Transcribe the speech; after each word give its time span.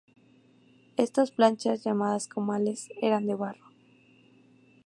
Estas 0.97 1.29
planchas, 1.29 1.83
llamadas 1.83 2.27
"comales", 2.27 2.89
eran 3.03 3.27
de 3.27 3.35
barro. 3.35 3.65